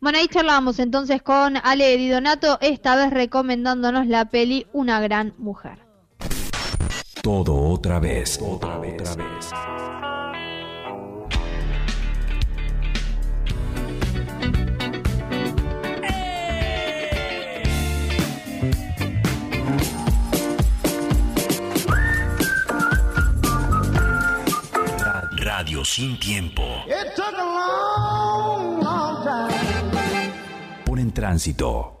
Bueno, 0.00 0.18
ahí 0.18 0.28
charlamos 0.28 0.78
entonces 0.78 1.22
con 1.22 1.56
Ale 1.56 1.96
Di 1.96 2.08
Donato, 2.08 2.58
esta 2.60 2.96
vez 2.96 3.10
recomendándonos 3.10 4.06
la 4.06 4.26
peli 4.26 4.66
Una 4.72 5.00
gran 5.00 5.34
mujer. 5.38 5.78
todo 7.22 7.54
otra 7.70 7.98
vez. 7.98 8.40
Otra 8.40 8.78
vez. 8.78 9.00
Otra 9.00 9.24
vez. 9.24 9.50
Radio 25.66 25.84
sin 25.84 26.16
tiempo. 26.20 26.62
Por 30.84 31.00
en 31.00 31.10
tránsito. 31.10 31.92